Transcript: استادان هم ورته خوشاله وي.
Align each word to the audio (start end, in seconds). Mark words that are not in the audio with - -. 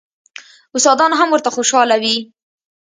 استادان 0.77 1.11
هم 1.19 1.29
ورته 1.31 1.49
خوشاله 1.55 1.95
وي. 2.03 2.17